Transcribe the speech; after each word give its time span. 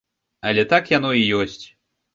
Але 0.51 0.63
так 0.73 0.91
яно 0.97 1.13
і 1.21 1.29
ёсць. 1.45 1.65